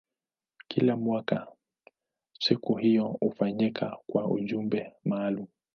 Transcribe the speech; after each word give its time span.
Kila 0.67 0.95
mwaka 0.97 1.47
siku 2.39 2.75
hiyo 2.75 3.05
hufanyika 3.07 3.97
kwa 4.07 4.25
ujumbe 4.31 4.93
maalumu. 5.05 5.47